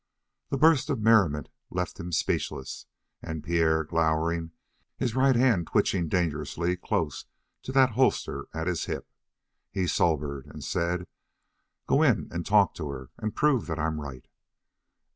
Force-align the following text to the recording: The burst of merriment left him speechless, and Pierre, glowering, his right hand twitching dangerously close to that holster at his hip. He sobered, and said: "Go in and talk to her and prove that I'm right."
The 0.49 0.57
burst 0.57 0.89
of 0.89 0.99
merriment 0.99 1.47
left 1.69 1.99
him 1.99 2.11
speechless, 2.11 2.87
and 3.21 3.43
Pierre, 3.43 3.83
glowering, 3.83 4.49
his 4.97 5.13
right 5.13 5.35
hand 5.35 5.67
twitching 5.67 6.07
dangerously 6.09 6.75
close 6.75 7.25
to 7.61 7.71
that 7.73 7.91
holster 7.91 8.47
at 8.51 8.65
his 8.65 8.85
hip. 8.85 9.07
He 9.69 9.85
sobered, 9.85 10.47
and 10.47 10.63
said: 10.63 11.05
"Go 11.85 12.01
in 12.01 12.29
and 12.31 12.43
talk 12.47 12.73
to 12.77 12.89
her 12.89 13.11
and 13.19 13.35
prove 13.35 13.67
that 13.67 13.77
I'm 13.77 14.01
right." 14.01 14.27